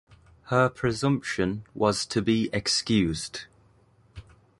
“Her 0.45 0.67
presumption” 0.67 1.63
was 1.75 2.07
to 2.07 2.23
be 2.23 2.49
excused. 2.53 3.41